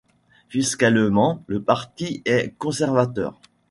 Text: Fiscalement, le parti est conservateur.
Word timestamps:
Fiscalement, 0.49 1.43
le 1.45 1.61
parti 1.61 2.23
est 2.25 2.57
conservateur. 2.57 3.39